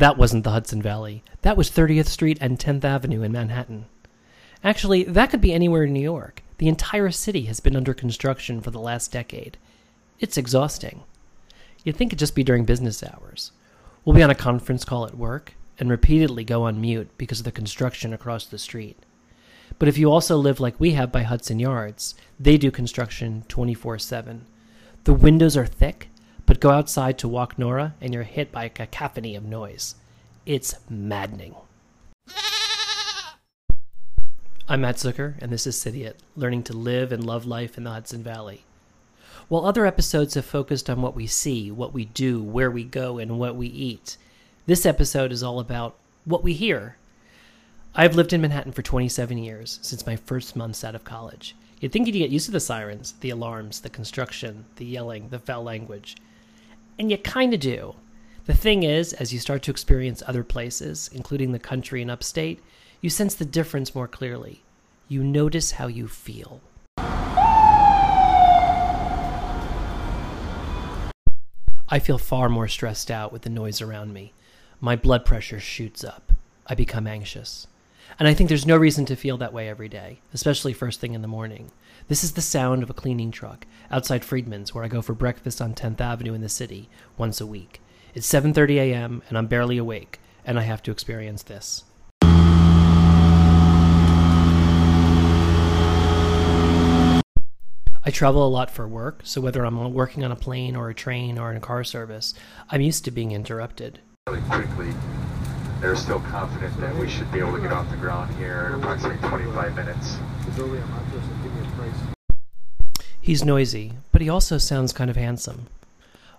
That 0.00 0.16
wasn't 0.16 0.44
the 0.44 0.52
Hudson 0.52 0.80
Valley. 0.80 1.22
That 1.42 1.58
was 1.58 1.70
30th 1.70 2.06
Street 2.06 2.38
and 2.40 2.58
10th 2.58 2.84
Avenue 2.84 3.20
in 3.20 3.32
Manhattan. 3.32 3.84
Actually, 4.64 5.04
that 5.04 5.28
could 5.28 5.42
be 5.42 5.52
anywhere 5.52 5.84
in 5.84 5.92
New 5.92 6.00
York. 6.00 6.42
The 6.56 6.68
entire 6.68 7.10
city 7.10 7.42
has 7.42 7.60
been 7.60 7.76
under 7.76 7.92
construction 7.92 8.62
for 8.62 8.70
the 8.70 8.80
last 8.80 9.12
decade. 9.12 9.58
It's 10.18 10.38
exhausting. 10.38 11.02
You'd 11.84 11.96
think 11.96 12.08
it'd 12.08 12.18
just 12.18 12.34
be 12.34 12.42
during 12.42 12.64
business 12.64 13.04
hours. 13.04 13.52
We'll 14.02 14.16
be 14.16 14.22
on 14.22 14.30
a 14.30 14.34
conference 14.34 14.86
call 14.86 15.04
at 15.04 15.18
work 15.18 15.52
and 15.78 15.90
repeatedly 15.90 16.44
go 16.44 16.62
on 16.62 16.80
mute 16.80 17.10
because 17.18 17.40
of 17.40 17.44
the 17.44 17.52
construction 17.52 18.14
across 18.14 18.46
the 18.46 18.58
street. 18.58 18.96
But 19.78 19.88
if 19.88 19.98
you 19.98 20.10
also 20.10 20.38
live 20.38 20.60
like 20.60 20.80
we 20.80 20.92
have 20.92 21.12
by 21.12 21.24
Hudson 21.24 21.58
Yards, 21.60 22.14
they 22.38 22.56
do 22.56 22.70
construction 22.70 23.44
24 23.48 23.98
7. 23.98 24.46
The 25.04 25.12
windows 25.12 25.58
are 25.58 25.66
thick, 25.66 26.08
but 26.50 26.58
go 26.58 26.70
outside 26.70 27.16
to 27.16 27.28
walk 27.28 27.56
Nora 27.60 27.94
and 28.00 28.12
you're 28.12 28.24
hit 28.24 28.50
by 28.50 28.64
a 28.64 28.68
cacophony 28.68 29.36
of 29.36 29.44
noise. 29.44 29.94
It's 30.44 30.74
maddening. 30.90 31.54
I'm 34.68 34.80
Matt 34.80 34.96
Zucker, 34.96 35.36
and 35.40 35.52
this 35.52 35.64
is 35.64 35.80
Cidiot, 35.80 36.18
learning 36.34 36.64
to 36.64 36.72
live 36.72 37.12
and 37.12 37.22
love 37.22 37.46
life 37.46 37.78
in 37.78 37.84
the 37.84 37.92
Hudson 37.92 38.24
Valley. 38.24 38.64
While 39.46 39.64
other 39.64 39.86
episodes 39.86 40.34
have 40.34 40.44
focused 40.44 40.90
on 40.90 41.00
what 41.00 41.14
we 41.14 41.28
see, 41.28 41.70
what 41.70 41.94
we 41.94 42.06
do, 42.06 42.42
where 42.42 42.68
we 42.68 42.82
go, 42.82 43.18
and 43.18 43.38
what 43.38 43.54
we 43.54 43.68
eat, 43.68 44.16
this 44.66 44.84
episode 44.84 45.30
is 45.30 45.44
all 45.44 45.60
about 45.60 45.94
what 46.24 46.42
we 46.42 46.54
hear. 46.54 46.96
I've 47.94 48.16
lived 48.16 48.32
in 48.32 48.40
Manhattan 48.40 48.72
for 48.72 48.82
27 48.82 49.38
years, 49.38 49.78
since 49.82 50.04
my 50.04 50.16
first 50.16 50.56
months 50.56 50.82
out 50.82 50.96
of 50.96 51.04
college. 51.04 51.54
You'd 51.78 51.92
think 51.92 52.08
you'd 52.08 52.14
get 52.14 52.30
used 52.30 52.46
to 52.46 52.50
the 52.50 52.58
sirens, 52.58 53.14
the 53.20 53.30
alarms, 53.30 53.82
the 53.82 53.88
construction, 53.88 54.64
the 54.74 54.84
yelling, 54.84 55.28
the 55.28 55.38
foul 55.38 55.62
language. 55.62 56.16
And 57.00 57.10
you 57.10 57.16
kinda 57.16 57.56
do. 57.56 57.94
The 58.44 58.52
thing 58.52 58.82
is, 58.82 59.14
as 59.14 59.32
you 59.32 59.38
start 59.38 59.62
to 59.62 59.70
experience 59.70 60.22
other 60.26 60.44
places, 60.44 61.08
including 61.14 61.52
the 61.52 61.58
country 61.58 62.02
and 62.02 62.10
upstate, 62.10 62.62
you 63.00 63.08
sense 63.08 63.34
the 63.34 63.46
difference 63.46 63.94
more 63.94 64.06
clearly. 64.06 64.60
You 65.08 65.24
notice 65.24 65.70
how 65.72 65.86
you 65.86 66.08
feel. 66.08 66.60
I 71.88 71.98
feel 72.02 72.18
far 72.18 72.50
more 72.50 72.68
stressed 72.68 73.10
out 73.10 73.32
with 73.32 73.42
the 73.42 73.48
noise 73.48 73.80
around 73.80 74.12
me. 74.12 74.34
My 74.78 74.94
blood 74.94 75.24
pressure 75.24 75.58
shoots 75.58 76.04
up. 76.04 76.34
I 76.66 76.74
become 76.74 77.06
anxious. 77.06 77.66
And 78.18 78.28
I 78.28 78.34
think 78.34 78.48
there's 78.48 78.66
no 78.66 78.76
reason 78.76 79.06
to 79.06 79.16
feel 79.16 79.38
that 79.38 79.52
way 79.52 79.68
every 79.68 79.88
day, 79.88 80.20
especially 80.34 80.72
first 80.72 81.00
thing 81.00 81.14
in 81.14 81.22
the 81.22 81.28
morning. 81.28 81.70
This 82.08 82.22
is 82.22 82.32
the 82.32 82.42
sound 82.42 82.82
of 82.82 82.90
a 82.90 82.94
cleaning 82.94 83.30
truck 83.30 83.66
outside 83.90 84.24
Friedman's 84.24 84.74
where 84.74 84.84
I 84.84 84.88
go 84.88 85.00
for 85.00 85.14
breakfast 85.14 85.62
on 85.62 85.74
10th 85.74 86.00
Avenue 86.00 86.34
in 86.34 86.40
the 86.40 86.48
city 86.48 86.90
once 87.16 87.40
a 87.40 87.46
week. 87.46 87.80
It's 88.14 88.26
7:30 88.26 88.76
a.m. 88.76 89.22
and 89.28 89.38
I'm 89.38 89.46
barely 89.46 89.78
awake, 89.78 90.18
and 90.44 90.58
I 90.58 90.62
have 90.62 90.82
to 90.82 90.90
experience 90.90 91.44
this. 91.44 91.84
I 98.02 98.10
travel 98.10 98.46
a 98.46 98.48
lot 98.48 98.70
for 98.70 98.88
work, 98.88 99.20
so 99.24 99.40
whether 99.40 99.64
I'm 99.64 99.94
working 99.94 100.24
on 100.24 100.32
a 100.32 100.36
plane 100.36 100.74
or 100.74 100.90
a 100.90 100.94
train 100.94 101.38
or 101.38 101.50
in 101.50 101.56
a 101.56 101.60
car 101.60 101.84
service, 101.84 102.34
I'm 102.68 102.80
used 102.80 103.04
to 103.04 103.10
being 103.10 103.30
interrupted. 103.30 104.00
Really 104.26 104.40
quickly, 104.42 104.92
they're 105.80 105.96
still 105.96 106.20
confident 106.20 106.78
that 106.80 106.94
we 106.96 107.08
should 107.08 107.30
be 107.32 107.38
able 107.38 107.52
to 107.52 107.60
get 107.60 107.72
off 107.72 107.90
the 107.90 107.96
ground 107.96 108.34
here 108.36 108.66
in 108.66 108.80
approximately 108.80 109.28
25 109.28 109.74
minutes. 109.74 110.16
He's 113.20 113.44
noisy, 113.44 113.92
but 114.12 114.20
he 114.20 114.28
also 114.28 114.58
sounds 114.58 114.92
kind 114.92 115.10
of 115.10 115.16
handsome. 115.16 115.68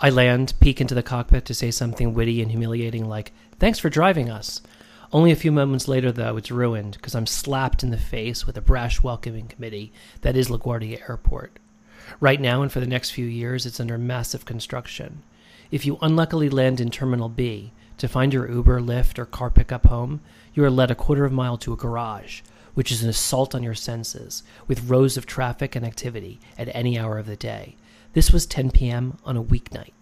I 0.00 0.10
land, 0.10 0.54
peek 0.60 0.80
into 0.80 0.94
the 0.94 1.02
cockpit 1.02 1.44
to 1.46 1.54
say 1.54 1.70
something 1.70 2.14
witty 2.14 2.42
and 2.42 2.50
humiliating 2.50 3.08
like, 3.08 3.32
Thanks 3.58 3.78
for 3.78 3.88
driving 3.88 4.28
us. 4.28 4.60
Only 5.12 5.30
a 5.30 5.36
few 5.36 5.52
moments 5.52 5.86
later, 5.86 6.10
though, 6.10 6.36
it's 6.36 6.50
ruined 6.50 6.92
because 6.92 7.14
I'm 7.14 7.26
slapped 7.26 7.82
in 7.82 7.90
the 7.90 7.96
face 7.96 8.46
with 8.46 8.56
a 8.56 8.60
brash 8.60 9.02
welcoming 9.02 9.46
committee 9.46 9.92
that 10.22 10.36
is 10.36 10.48
LaGuardia 10.48 11.08
Airport. 11.08 11.58
Right 12.20 12.40
now 12.40 12.62
and 12.62 12.70
for 12.70 12.80
the 12.80 12.86
next 12.86 13.10
few 13.10 13.26
years, 13.26 13.64
it's 13.64 13.80
under 13.80 13.96
massive 13.96 14.44
construction. 14.44 15.22
If 15.70 15.86
you 15.86 15.98
unluckily 16.02 16.48
land 16.48 16.80
in 16.80 16.90
Terminal 16.90 17.28
B 17.28 17.72
to 17.98 18.08
find 18.08 18.32
your 18.32 18.50
Uber, 18.50 18.80
Lyft, 18.80 19.18
or 19.18 19.24
car 19.24 19.50
pickup 19.50 19.86
home, 19.86 20.20
you 20.54 20.64
are 20.64 20.70
led 20.70 20.90
a 20.90 20.94
quarter 20.94 21.24
of 21.24 21.32
a 21.32 21.34
mile 21.34 21.56
to 21.58 21.72
a 21.72 21.76
garage, 21.76 22.42
which 22.74 22.90
is 22.90 23.02
an 23.02 23.08
assault 23.08 23.54
on 23.54 23.62
your 23.62 23.74
senses, 23.74 24.42
with 24.66 24.88
rows 24.88 25.16
of 25.16 25.26
traffic 25.26 25.76
and 25.76 25.86
activity 25.86 26.40
at 26.58 26.74
any 26.74 26.98
hour 26.98 27.18
of 27.18 27.26
the 27.26 27.36
day. 27.36 27.76
This 28.12 28.32
was 28.32 28.46
10 28.46 28.70
p.m. 28.70 29.18
on 29.24 29.36
a 29.36 29.42
weeknight. 29.42 29.92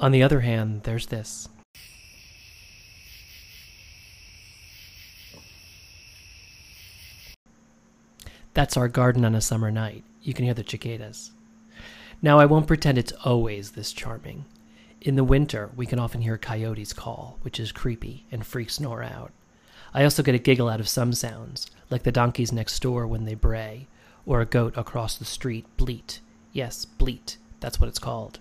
On 0.00 0.12
the 0.12 0.22
other 0.22 0.40
hand, 0.40 0.84
there's 0.84 1.06
this. 1.06 1.48
That's 8.58 8.76
our 8.76 8.88
garden 8.88 9.24
on 9.24 9.36
a 9.36 9.40
summer 9.40 9.70
night. 9.70 10.02
You 10.20 10.34
can 10.34 10.44
hear 10.44 10.52
the 10.52 10.64
cicadas. 10.68 11.30
Now, 12.20 12.40
I 12.40 12.46
won't 12.46 12.66
pretend 12.66 12.98
it's 12.98 13.12
always 13.24 13.70
this 13.70 13.92
charming. 13.92 14.46
In 15.00 15.14
the 15.14 15.22
winter, 15.22 15.70
we 15.76 15.86
can 15.86 16.00
often 16.00 16.22
hear 16.22 16.36
coyotes 16.36 16.92
call, 16.92 17.38
which 17.42 17.60
is 17.60 17.70
creepy 17.70 18.26
and 18.32 18.44
freaks 18.44 18.80
Nora 18.80 19.12
out. 19.14 19.30
I 19.94 20.02
also 20.02 20.24
get 20.24 20.34
a 20.34 20.40
giggle 20.40 20.68
out 20.68 20.80
of 20.80 20.88
some 20.88 21.12
sounds, 21.12 21.70
like 21.88 22.02
the 22.02 22.10
donkeys 22.10 22.50
next 22.50 22.82
door 22.82 23.06
when 23.06 23.26
they 23.26 23.36
bray, 23.36 23.86
or 24.26 24.40
a 24.40 24.44
goat 24.44 24.76
across 24.76 25.16
the 25.16 25.24
street 25.24 25.64
bleat. 25.76 26.18
Yes, 26.52 26.84
bleat. 26.84 27.36
That's 27.60 27.78
what 27.78 27.88
it's 27.88 28.00
called. 28.00 28.40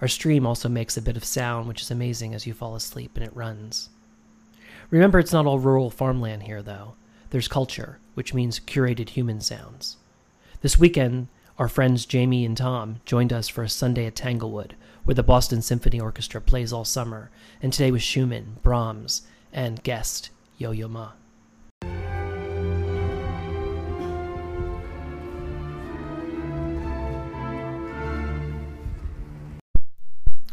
Our 0.00 0.08
stream 0.08 0.46
also 0.46 0.70
makes 0.70 0.96
a 0.96 1.02
bit 1.02 1.18
of 1.18 1.26
sound, 1.26 1.68
which 1.68 1.82
is 1.82 1.90
amazing 1.90 2.34
as 2.34 2.46
you 2.46 2.54
fall 2.54 2.74
asleep 2.74 3.18
and 3.18 3.26
it 3.26 3.36
runs. 3.36 3.90
Remember, 4.88 5.18
it's 5.18 5.34
not 5.34 5.44
all 5.44 5.58
rural 5.58 5.90
farmland 5.90 6.44
here, 6.44 6.62
though. 6.62 6.94
There's 7.30 7.48
culture, 7.48 7.98
which 8.14 8.32
means 8.32 8.58
curated 8.58 9.10
human 9.10 9.42
sounds. 9.42 9.98
This 10.62 10.78
weekend, 10.78 11.28
our 11.58 11.68
friends 11.68 12.06
Jamie 12.06 12.46
and 12.46 12.56
Tom 12.56 13.02
joined 13.04 13.34
us 13.34 13.48
for 13.48 13.62
a 13.62 13.68
Sunday 13.68 14.06
at 14.06 14.14
Tanglewood, 14.14 14.74
where 15.04 15.14
the 15.14 15.22
Boston 15.22 15.60
Symphony 15.60 16.00
Orchestra 16.00 16.40
plays 16.40 16.72
all 16.72 16.86
summer, 16.86 17.30
and 17.60 17.70
today 17.70 17.90
was 17.90 18.02
Schumann, 18.02 18.56
Brahms, 18.62 19.26
and 19.52 19.82
guest 19.82 20.30
Yo 20.56 20.70
Yo 20.70 20.88
Ma. 20.88 21.12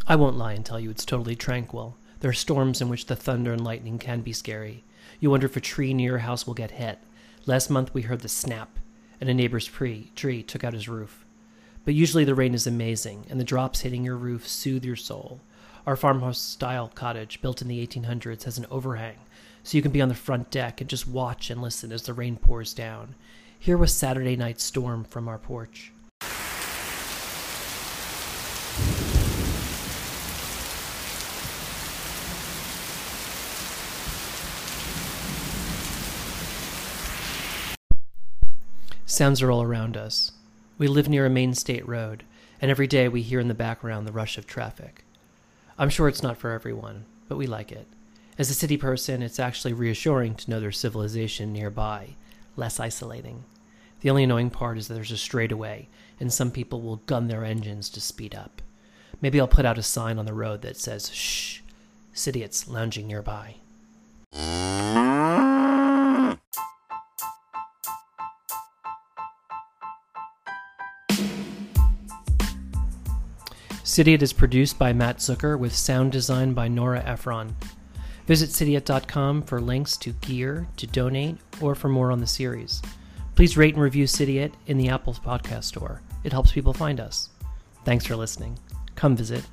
I 0.08 0.16
won't 0.18 0.38
lie 0.38 0.54
and 0.54 0.66
tell 0.66 0.80
you 0.80 0.90
it's 0.90 1.06
totally 1.06 1.38
tranquil. 1.38 1.98
There 2.20 2.30
are 2.30 2.34
storms 2.34 2.82
in 2.82 2.90
which 2.90 3.06
the 3.06 3.16
thunder 3.16 3.52
and 3.52 3.64
lightning 3.64 4.00
can 4.00 4.22
be 4.22 4.34
scary. 4.34 4.84
You 5.20 5.30
wonder 5.30 5.46
if 5.46 5.58
a 5.58 5.62
tree 5.62 5.94
near 5.94 6.12
your 6.12 6.20
house 6.20 6.48
will 6.48 6.54
get 6.54 6.72
hit. 6.72 7.00
Last 7.46 7.70
month 7.70 7.94
we 7.94 8.04
heard 8.04 8.22
the 8.22 8.30
snap, 8.30 8.80
and 9.20 9.30
a 9.30 9.34
neighbor's 9.34 9.66
tree, 9.66 10.12
tree 10.16 10.42
took 10.42 10.64
out 10.64 10.74
his 10.74 10.90
roof. 10.90 11.26
But 11.84 11.94
usually 11.94 12.24
the 12.24 12.36
rain 12.36 12.54
is 12.54 12.66
amazing, 12.66 13.28
and 13.30 13.40
the 13.40 13.44
drops 13.44 13.82
hitting 13.82 14.04
your 14.04 14.18
roof 14.18 14.48
soothe 14.48 14.84
your 14.84 14.96
soul. 14.96 15.40
Our 15.86 15.96
farmhouse 15.96 16.40
style 16.40 16.92
cottage, 16.96 17.42
built 17.42 17.62
in 17.62 17.68
the 17.68 17.86
1800s, 17.86 18.44
has 18.44 18.58
an 18.58 18.66
overhang, 18.72 19.18
so 19.64 19.78
you 19.78 19.84
can 19.84 19.92
be 19.92 20.02
on 20.02 20.10
the 20.10 20.16
front 20.16 20.50
deck 20.50 20.82
and 20.82 20.90
just 20.90 21.08
watch 21.08 21.52
and 21.52 21.62
listen 21.62 21.92
as 21.92 22.04
the 22.04 22.14
rain 22.14 22.38
pours 22.38 22.74
down. 22.74 23.14
Here 23.60 23.78
was 23.78 23.94
Saturday 23.94 24.36
night 24.36 24.60
storm 24.60 25.04
from 25.04 25.28
our 25.28 25.38
porch. 25.38 25.92
Sounds 39.08 39.44
are 39.44 39.52
all 39.52 39.62
around 39.62 39.96
us. 39.96 40.32
We 40.80 40.88
live 40.88 41.08
near 41.08 41.28
a 41.28 41.30
main 41.30 41.54
state 41.54 41.88
road, 41.88 42.24
and 42.60 42.72
every 42.72 42.88
day 42.88 43.08
we 43.08 43.22
hear 43.22 43.40
in 43.40 43.48
the 43.48 43.54
background 43.54 44.08
the 44.08 44.12
rush 44.12 44.36
of 44.38 44.48
traffic. 44.48 45.06
I'm 45.78 45.92
sure 45.92 46.08
it's 46.08 46.24
not 46.24 46.38
for 46.38 46.52
everyone, 46.52 47.06
but 47.30 47.38
we 47.38 47.46
like 47.46 47.72
it. 47.72 47.86
As 48.40 48.50
a 48.50 48.56
city 48.56 48.78
person, 48.78 49.22
it's 49.22 49.40
actually 49.40 49.74
reassuring 49.74 50.34
to 50.36 50.50
know 50.50 50.60
there's 50.60 50.80
civilization 50.80 51.54
nearby, 51.54 52.16
less 52.56 52.80
isolating. 52.80 53.44
The 54.02 54.10
only 54.10 54.24
annoying 54.24 54.50
part 54.50 54.80
is 54.80 54.88
that 54.88 54.96
there's 54.96 55.12
a 55.12 55.18
straightaway, 55.18 55.88
and 56.20 56.34
some 56.34 56.50
people 56.50 56.82
will 56.82 56.98
gun 57.06 57.28
their 57.28 57.46
engines 57.46 57.90
to 57.92 58.02
speed 58.02 58.34
up. 58.34 58.64
Maybe 59.22 59.40
I'll 59.40 59.48
put 59.48 59.66
out 59.66 59.78
a 59.78 59.84
sign 59.84 60.18
on 60.18 60.26
the 60.26 60.34
road 60.34 60.64
that 60.64 60.78
says, 60.78 61.14
Shh, 61.14 61.60
Cidiots 62.16 62.68
lounging 62.68 63.08
nearby. 63.08 63.58
Cidiot 73.86 74.24
is 74.24 74.34
produced 74.34 74.80
by 74.80 74.94
Matt 74.94 75.20
Zucker 75.20 75.60
with 75.60 75.76
sound 75.76 76.12
design 76.12 76.56
by 76.56 76.68
Nora 76.68 77.04
Ephron. 77.06 77.56
Visit 78.26 78.50
cidiot.com 78.50 79.44
for 79.44 79.62
links 79.62 79.96
to 79.98 80.12
gear, 80.22 80.66
to 80.78 80.88
donate, 80.88 81.38
or 81.62 81.76
for 81.76 81.88
more 81.88 82.12
on 82.12 82.20
the 82.20 82.26
series. 82.26 82.82
Please 83.36 83.56
rate 83.56 83.76
and 83.76 83.84
review 83.84 84.08
Cidiot 84.08 84.56
in 84.66 84.80
the 84.80 84.90
Apple 84.90 85.14
Podcast 85.14 85.66
Store. 85.66 86.02
It 86.24 86.32
helps 86.32 86.52
people 86.52 86.74
find 86.74 87.00
us. 87.00 87.30
Thanks 87.84 88.08
for 88.08 88.16
listening. 88.16 88.58
Come 88.96 89.16
visit 89.16 89.46